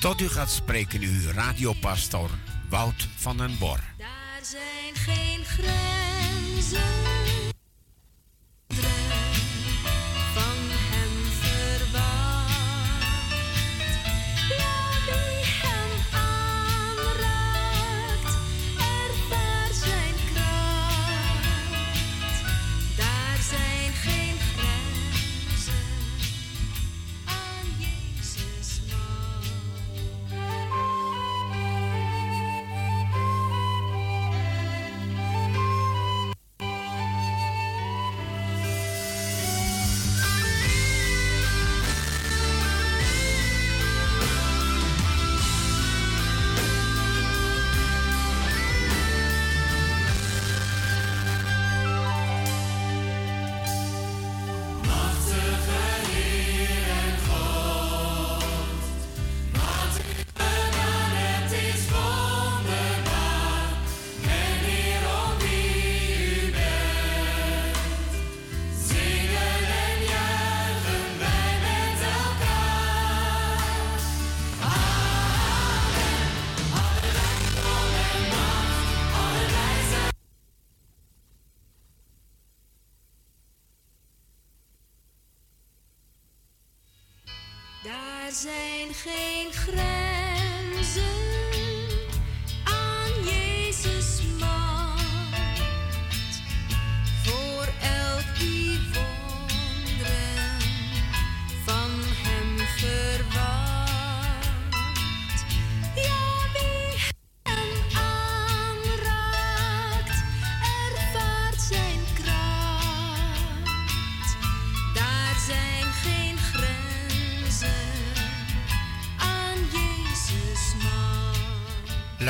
Tot 0.00 0.20
u 0.20 0.28
gaat 0.28 0.50
spreken 0.50 1.00
uw 1.00 1.32
radiopastor 1.32 2.30
Wout 2.68 3.08
van 3.16 3.36
den 3.36 3.58
Bor. 3.58 3.80
Daar 3.98 4.40
zijn 4.42 4.94
geen 4.94 5.44
grenzen. 5.44 7.09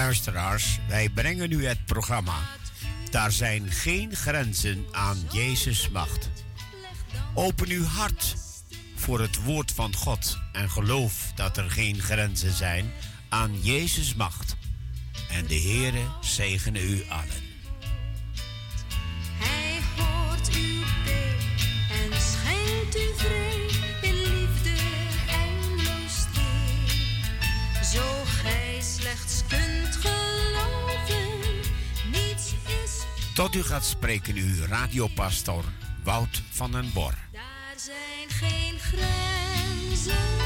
Luisteraars, 0.01 0.79
wij 0.89 1.09
brengen 1.09 1.53
u 1.53 1.67
het 1.67 1.85
programma. 1.85 2.39
Daar 3.11 3.33
zijn 3.33 3.71
geen 3.71 4.17
grenzen 4.17 4.87
aan 4.93 5.19
Jezus 5.33 5.89
macht. 5.89 6.31
Open 7.35 7.69
uw 7.69 7.85
hart 7.85 8.37
voor 8.95 9.21
het 9.21 9.43
woord 9.43 9.73
van 9.73 9.95
God 9.95 10.39
en 10.53 10.71
geloof 10.71 11.33
dat 11.35 11.57
er 11.57 11.71
geen 11.71 12.01
grenzen 12.01 12.53
zijn 12.53 12.93
aan 13.29 13.61
Jezus' 13.63 14.15
macht. 14.15 14.57
En 15.31 15.47
de 15.47 15.61
Heere 15.61 16.03
zegene 16.21 16.83
u 16.83 17.05
allen. 17.09 17.50
Tot 33.41 33.55
u 33.55 33.63
gaat 33.63 33.85
spreken 33.85 34.35
uw 34.35 34.67
radiopastor 34.69 35.65
Wout 36.05 36.43
van 36.51 36.73
den 36.73 36.91
Bor. 36.93 37.15
Daar 37.33 37.75
zijn 37.77 38.29
geen 38.29 38.79
grenzen 38.79 40.40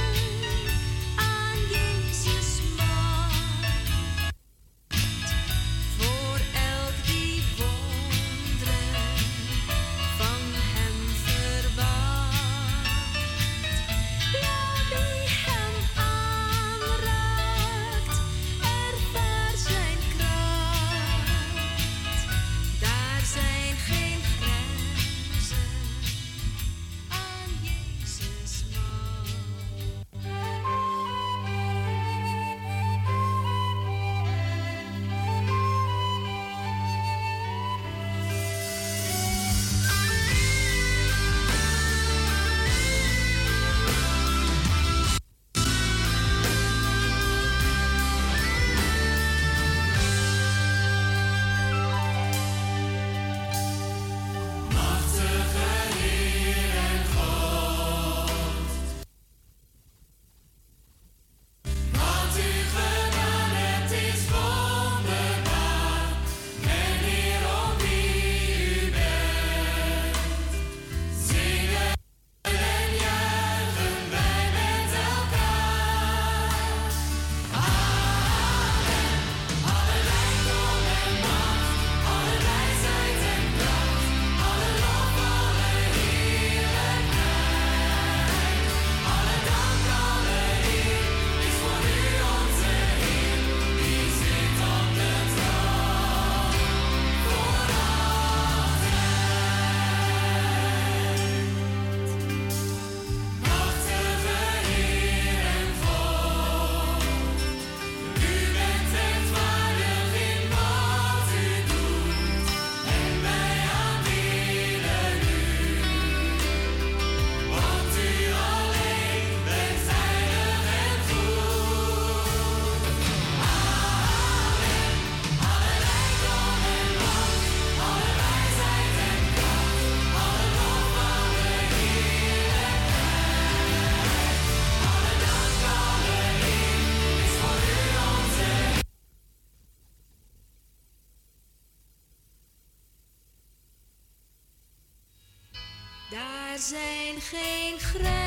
zijn 146.65 147.21
geen 147.21 147.79
grenzen 147.79 148.24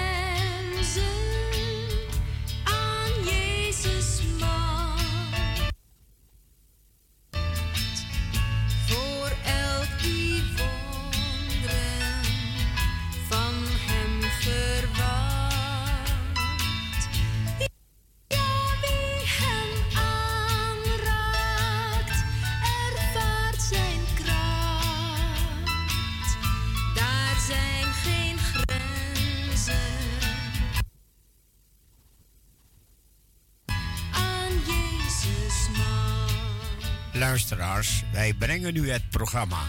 Wij 38.11 38.33
brengen 38.33 38.75
u 38.75 38.89
het 38.89 39.09
programma. 39.09 39.63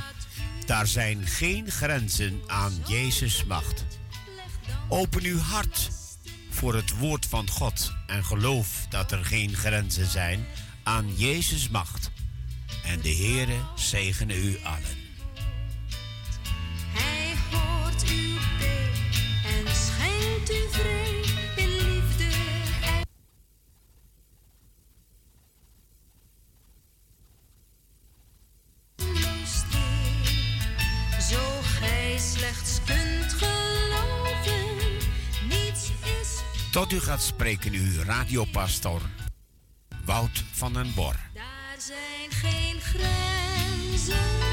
Daar 0.66 0.86
zijn 0.86 1.26
geen 1.26 1.70
grenzen 1.70 2.42
aan 2.46 2.72
Jezus' 2.86 3.44
macht. 3.44 3.84
Open 4.88 5.24
uw 5.24 5.38
hart 5.38 5.90
voor 6.50 6.74
het 6.74 6.98
woord 6.98 7.26
van 7.26 7.50
God 7.50 7.92
en 8.06 8.24
geloof 8.24 8.86
dat 8.88 9.12
er 9.12 9.24
geen 9.24 9.54
grenzen 9.54 10.06
zijn 10.06 10.46
aan 10.82 11.16
Jezus' 11.16 11.68
macht. 11.68 12.10
En 12.84 13.00
de 13.00 13.14
Heere 13.14 13.56
zegene 13.74 14.36
u 14.36 14.58
allen. 14.62 14.97
Gaat 37.09 37.22
spreken 37.22 37.72
uw 37.72 38.02
radiopastor 38.02 39.00
Wout 40.04 40.44
van 40.52 40.72
den 40.72 40.94
Bor. 40.94 41.14
Daar 41.34 41.76
zijn 41.78 42.30
geen 42.30 42.80
grenzen 42.80 44.47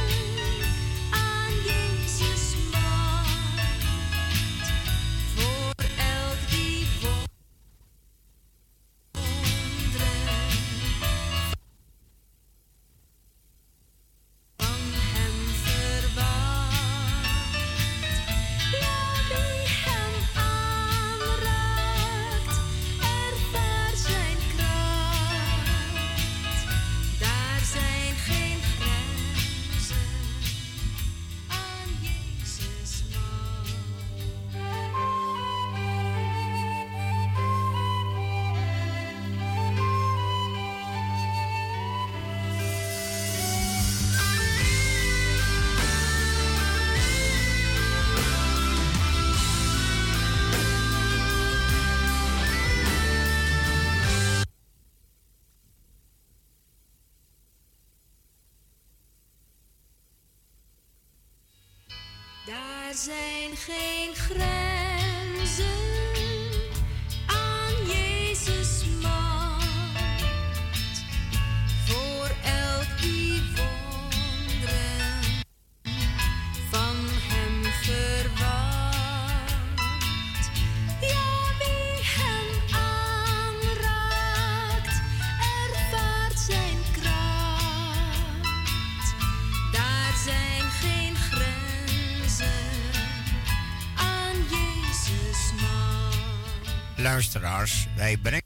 Wij 97.96 98.18
brengen 98.18 98.44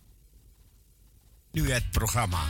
nu 1.51 1.71
het 1.71 1.91
programma. 1.91 2.43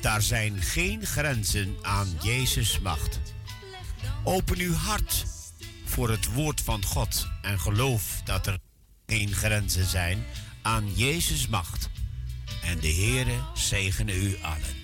Daar 0.00 0.22
zijn 0.22 0.62
geen 0.62 1.06
grenzen 1.06 1.76
aan 1.82 2.08
Jezus' 2.22 2.80
macht. 2.80 3.20
Open 4.24 4.58
uw 4.58 4.74
hart 4.74 5.24
voor 5.84 6.10
het 6.10 6.32
woord 6.32 6.60
van 6.60 6.84
God 6.84 7.28
en 7.42 7.60
geloof 7.60 8.20
dat 8.24 8.46
er 8.46 8.58
geen 9.06 9.32
grenzen 9.32 9.86
zijn 9.86 10.24
aan 10.62 10.94
Jezus' 10.94 11.48
macht. 11.48 11.88
En 12.62 12.78
de 12.80 12.92
Heere 12.92 13.38
zegene 13.54 14.14
u 14.14 14.38
allen. 14.42 14.83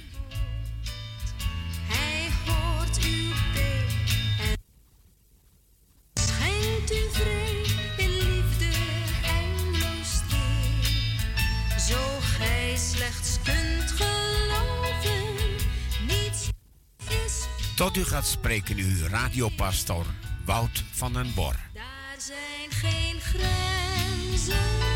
Tot 17.80 17.96
u 17.96 18.04
gaat 18.04 18.26
spreken 18.26 18.76
uw 18.76 19.08
radiopastor 19.08 20.06
Wout 20.44 20.84
van 20.90 21.12
den 21.12 21.34
Bor. 21.34 21.54
Daar 21.74 22.16
zijn 22.18 22.70
geen 22.70 23.20
grenzen 23.20 24.89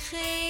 zijn 0.00 0.20
geen 0.20 0.45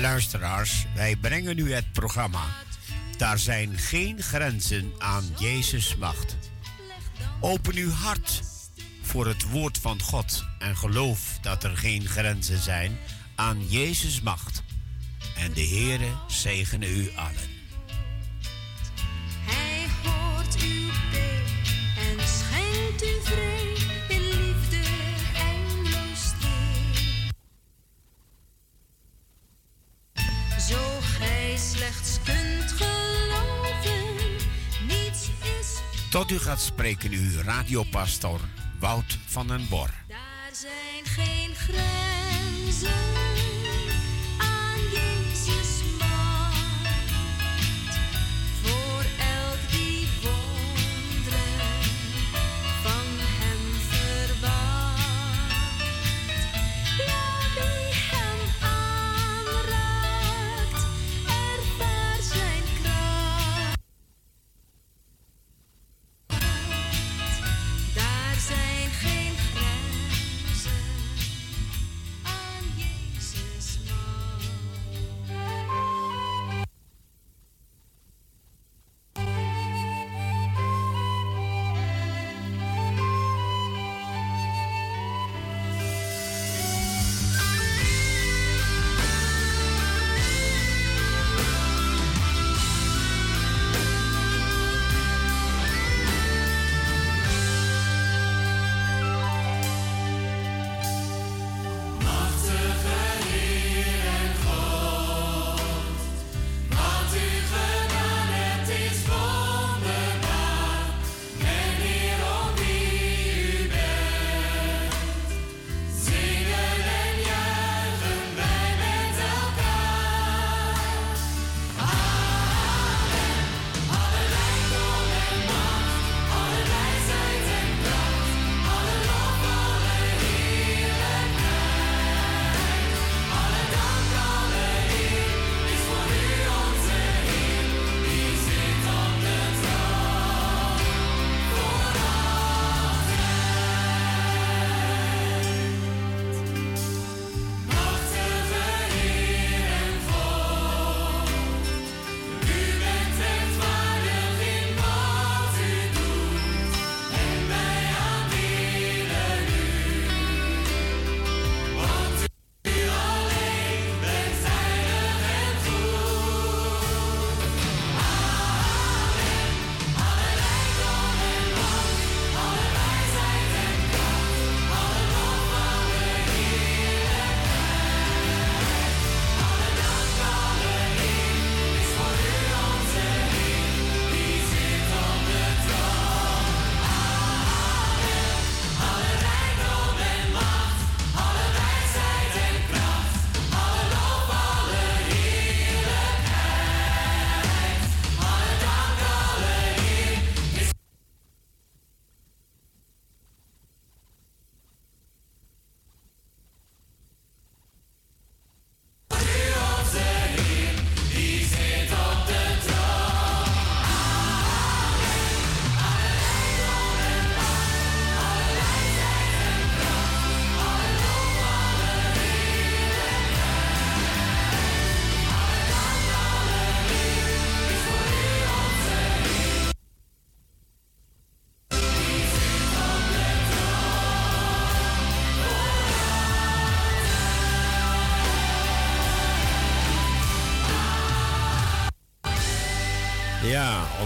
Luisteraars, 0.00 0.86
wij 0.94 1.16
brengen 1.16 1.58
u 1.58 1.72
het 1.72 1.92
programma. 1.92 2.44
Daar 3.16 3.38
zijn 3.38 3.78
geen 3.78 4.22
grenzen 4.22 4.92
aan 4.98 5.24
Jezus' 5.38 5.96
macht. 5.96 6.36
Open 7.40 7.74
uw 7.76 7.90
hart 7.90 8.42
voor 9.02 9.26
het 9.26 9.50
woord 9.50 9.78
van 9.78 10.02
God 10.02 10.44
en 10.58 10.76
geloof 10.76 11.38
dat 11.40 11.64
er 11.64 11.76
geen 11.76 12.06
grenzen 12.06 12.62
zijn 12.62 12.98
aan 13.34 13.68
Jezus' 13.68 14.20
macht. 14.20 14.62
En 15.36 15.52
de 15.52 15.66
Heere 15.66 16.10
zegene 16.26 16.88
u 16.88 17.10
allen. 17.14 17.47
U 36.32 36.38
gaat 36.38 36.60
spreken 36.60 37.10
uw 37.10 37.42
radiopastor 37.44 38.40
Wout 38.78 39.18
van 39.26 39.46
den 39.46 39.66
Bor. 39.68 39.90
Daar 40.08 40.50
zijn 40.52 41.04
geen 41.04 41.54
grenzen 41.54 43.17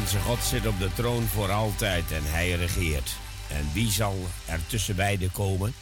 onze 0.03 0.20
God 0.20 0.42
zit 0.42 0.66
op 0.66 0.78
de 0.78 0.92
troon 0.94 1.22
voor 1.22 1.50
altijd 1.50 2.11
en 2.11 2.22
hij 2.24 2.53
regeert. 2.53 3.16
En 3.50 3.72
wie 3.72 3.90
zal 3.90 4.16
er 4.46 4.66
tussen 4.66 4.96
beiden 4.96 5.32
komen? 5.32 5.72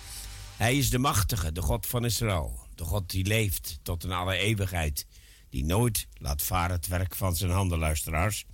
Hij 0.56 0.76
is 0.76 0.90
de 0.90 0.98
machtige, 0.98 1.52
de 1.52 1.62
God 1.62 1.86
van 1.86 2.04
Israël. 2.04 2.66
De 2.74 2.84
God 2.84 3.10
die 3.10 3.24
leeft 3.24 3.78
tot 3.82 4.04
in 4.04 4.12
alle 4.12 4.36
eeuwigheid. 4.36 5.06
Die 5.50 5.64
nooit 5.64 6.06
laat 6.14 6.42
varen 6.42 6.76
het 6.76 6.86
werk 6.86 7.14
van 7.14 7.36
zijn 7.36 7.50
handen, 7.50 7.78
luisteraars. 7.78 8.44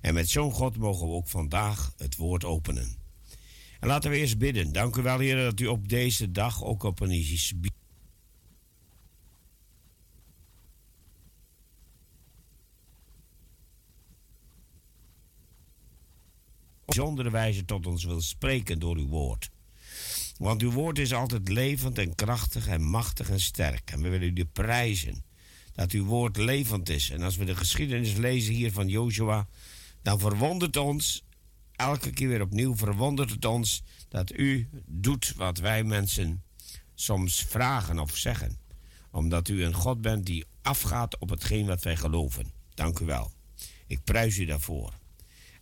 En 0.00 0.14
met 0.14 0.28
zo'n 0.28 0.52
God 0.52 0.76
mogen 0.76 1.06
we 1.06 1.12
ook 1.12 1.28
vandaag 1.28 1.92
het 1.96 2.16
woord 2.16 2.44
openen. 2.44 2.96
En 3.80 3.88
laten 3.88 4.10
we 4.10 4.16
eerst 4.16 4.38
bidden. 4.38 4.72
Dank 4.72 4.96
u 4.96 5.02
wel, 5.02 5.18
Heer, 5.18 5.36
dat 5.36 5.60
u 5.60 5.66
op 5.66 5.88
deze 5.88 6.30
dag 6.30 6.64
ook 6.64 6.82
op 6.82 7.00
een 7.00 7.10
bijzondere 16.84 17.30
wijze 17.30 17.64
tot 17.64 17.86
ons 17.86 18.04
wil 18.04 18.20
spreken 18.20 18.78
door 18.78 18.96
uw 18.96 19.08
woord. 19.08 19.50
Want 20.38 20.62
uw 20.62 20.70
woord 20.70 20.98
is 20.98 21.12
altijd 21.12 21.48
levend 21.48 21.98
en 21.98 22.14
krachtig 22.14 22.66
en 22.66 22.82
machtig 22.82 23.30
en 23.30 23.40
sterk. 23.40 23.90
En 23.90 24.02
we 24.02 24.08
willen 24.08 24.36
u 24.36 24.44
prijzen 24.44 25.24
dat 25.72 25.90
uw 25.90 26.04
woord 26.04 26.36
levend 26.36 26.88
is. 26.88 27.10
En 27.10 27.22
als 27.22 27.36
we 27.36 27.44
de 27.44 27.56
geschiedenis 27.56 28.12
lezen 28.12 28.54
hier 28.54 28.72
van 28.72 28.88
Joshua, 28.88 29.46
dan 30.02 30.18
verwondert 30.18 30.76
ons, 30.76 31.24
elke 31.72 32.10
keer 32.10 32.28
weer 32.28 32.42
opnieuw 32.42 32.76
verwondert 32.76 33.30
het 33.30 33.44
ons 33.44 33.82
dat 34.08 34.32
u 34.38 34.68
doet 34.86 35.34
wat 35.36 35.58
wij 35.58 35.84
mensen 35.84 36.42
soms 36.94 37.42
vragen 37.42 37.98
of 37.98 38.16
zeggen. 38.16 38.58
Omdat 39.10 39.48
u 39.48 39.64
een 39.64 39.74
God 39.74 40.00
bent 40.00 40.26
die 40.26 40.44
afgaat 40.62 41.18
op 41.18 41.30
hetgeen 41.30 41.66
wat 41.66 41.82
wij 41.82 41.96
geloven. 41.96 42.52
Dank 42.74 42.98
u 42.98 43.04
wel. 43.04 43.32
Ik 43.86 44.04
prijs 44.04 44.36
u 44.38 44.44
daarvoor. 44.44 44.92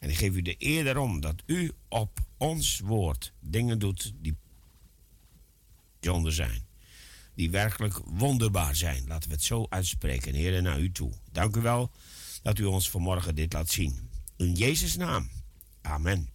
En 0.00 0.10
ik 0.10 0.16
geef 0.16 0.34
u 0.34 0.42
de 0.42 0.54
eer 0.58 0.84
daarom 0.84 1.20
dat 1.20 1.42
u 1.46 1.72
op 1.88 2.18
ons 2.36 2.80
woord 2.80 3.32
dingen 3.40 3.78
doet 3.78 4.12
die 4.16 4.36
bijzonder 6.00 6.32
zijn. 6.32 6.68
Die 7.34 7.50
werkelijk 7.50 8.00
wonderbaar 8.04 8.76
zijn. 8.76 9.06
Laten 9.06 9.28
we 9.28 9.34
het 9.34 9.44
zo 9.44 9.66
uitspreken, 9.68 10.34
Heer, 10.34 10.62
naar 10.62 10.80
u 10.80 10.92
toe. 10.92 11.12
Dank 11.32 11.56
u 11.56 11.60
wel 11.60 11.90
dat 12.42 12.58
u 12.58 12.64
ons 12.64 12.90
vanmorgen 12.90 13.34
dit 13.34 13.52
laat 13.52 13.70
zien. 13.70 14.10
In 14.36 14.52
Jezus' 14.52 14.96
naam. 14.96 15.28
Amen. 15.82 16.28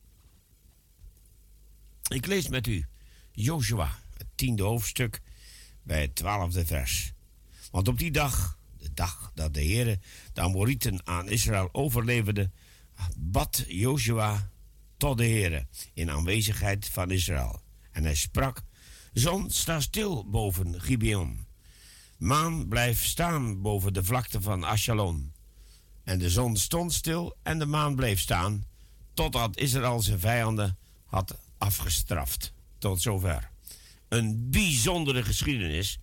Ik 2.08 2.26
lees 2.26 2.48
met 2.48 2.68
u 2.68 2.86
Joshua, 3.32 4.00
het 4.18 4.28
tiende 4.36 4.64
hoofdstuk, 4.64 5.22
bij 5.84 6.02
het 6.02 6.16
twaalfde 6.16 6.66
vers. 6.66 7.14
Want 7.72 7.88
op 7.88 7.98
die 7.98 8.12
dag, 8.12 8.58
de 8.78 8.94
dag 8.94 9.32
dat 9.34 9.54
de 9.54 9.62
Heer 9.62 10.00
de 10.34 10.42
Amorieten 10.42 11.08
aan 11.08 11.30
Israël 11.30 11.70
overleverde, 11.72 12.52
bad 13.18 13.64
Joshua 13.68 14.52
tot 14.98 15.18
de 15.18 15.26
Heere 15.26 15.68
in 15.94 16.12
aanwezigheid 16.12 16.90
van 16.90 17.12
Israël. 17.12 17.62
En 17.92 18.04
hij 18.04 18.16
sprak, 18.16 18.64
zon, 19.14 19.50
sta 19.50 19.80
stil 19.80 20.30
boven 20.30 20.82
Gibeon. 20.82 21.46
Maan, 22.18 22.68
blijf 22.68 23.06
staan 23.06 23.62
boven 23.62 23.94
de 23.94 24.04
vlakte 24.04 24.42
van 24.42 24.64
Ashalon. 24.64 25.34
En 26.04 26.20
de 26.20 26.30
zon 26.30 26.58
stond 26.58 26.94
stil 26.94 27.38
en 27.44 27.60
de 27.60 27.66
maan 27.66 27.96
bleef 27.96 28.20
staan, 28.20 28.64
totdat 29.14 29.58
Israël 29.58 30.02
zijn 30.02 30.20
vijanden 30.20 30.78
had 31.06 31.38
afgestraft. 31.58 32.54
Tot 32.78 33.02
zover. 33.02 33.52
Een 34.08 34.50
bijzondere 34.50 35.24
geschiedenis 35.24 36.00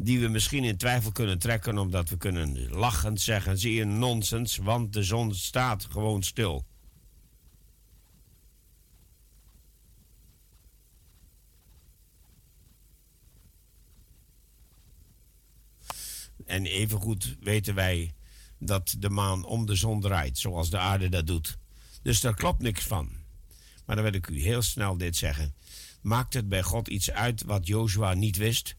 die 0.00 0.20
we 0.20 0.28
misschien 0.28 0.64
in 0.64 0.76
twijfel 0.76 1.12
kunnen 1.12 1.38
trekken 1.38 1.78
omdat 1.78 2.08
we 2.08 2.16
kunnen 2.16 2.70
lachend 2.70 3.20
zeggen, 3.20 3.58
zie 3.58 3.74
je 3.74 3.84
nonsens, 3.84 4.56
want 4.56 4.92
de 4.92 5.02
zon 5.02 5.34
staat 5.34 5.86
gewoon 5.90 6.22
stil. 6.22 6.66
En 16.46 16.66
evengoed 16.66 17.36
weten 17.40 17.74
wij 17.74 18.14
dat 18.58 18.94
de 18.98 19.10
maan 19.10 19.44
om 19.44 19.66
de 19.66 19.74
zon 19.74 20.00
draait, 20.00 20.38
zoals 20.38 20.70
de 20.70 20.78
aarde 20.78 21.08
dat 21.08 21.26
doet. 21.26 21.58
Dus 22.02 22.20
daar 22.20 22.34
klopt 22.34 22.62
niks 22.62 22.84
van. 22.84 23.10
Maar 23.86 23.96
dan 23.96 24.04
wil 24.04 24.14
ik 24.14 24.28
u 24.28 24.40
heel 24.40 24.62
snel 24.62 24.96
dit 24.96 25.16
zeggen. 25.16 25.54
Maakt 26.02 26.34
het 26.34 26.48
bij 26.48 26.62
God 26.62 26.88
iets 26.88 27.10
uit 27.10 27.42
wat 27.42 27.66
Joshua 27.66 28.14
niet 28.14 28.36
wist? 28.36 28.76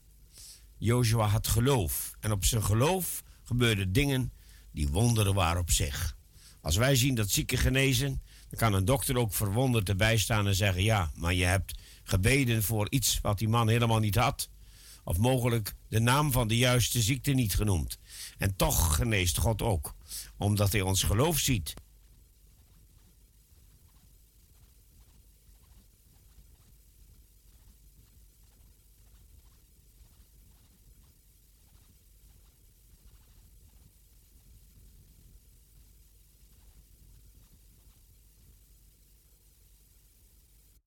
Joshua 0.79 1.27
had 1.27 1.47
geloof. 1.47 2.15
En 2.19 2.31
op 2.31 2.45
zijn 2.45 2.63
geloof 2.63 3.23
gebeurden 3.43 3.91
dingen 3.91 4.31
die 4.71 4.87
wonderen 4.89 5.33
waren 5.33 5.61
op 5.61 5.71
zich. 5.71 6.17
Als 6.61 6.75
wij 6.75 6.95
zien 6.95 7.15
dat 7.15 7.29
zieken 7.29 7.57
genezen, 7.57 8.21
dan 8.49 8.59
kan 8.59 8.73
een 8.73 8.85
dokter 8.85 9.17
ook 9.17 9.33
verwonderd 9.33 9.89
erbij 9.89 10.17
staan 10.17 10.47
en 10.47 10.55
zeggen: 10.55 10.83
Ja, 10.83 11.11
maar 11.15 11.33
je 11.33 11.45
hebt 11.45 11.79
gebeden 12.03 12.63
voor 12.63 12.87
iets 12.89 13.19
wat 13.21 13.37
die 13.37 13.47
man 13.47 13.67
helemaal 13.67 13.99
niet 13.99 14.15
had. 14.15 14.49
Of 15.03 15.17
mogelijk 15.17 15.73
de 15.87 15.99
naam 15.99 16.31
van 16.31 16.47
de 16.47 16.57
juiste 16.57 17.01
ziekte 17.01 17.31
niet 17.31 17.55
genoemd. 17.55 17.97
En 18.37 18.55
toch 18.55 18.95
geneest 18.95 19.37
God 19.37 19.61
ook, 19.61 19.95
omdat 20.37 20.71
hij 20.71 20.81
ons 20.81 21.03
geloof 21.03 21.37
ziet 21.37 21.73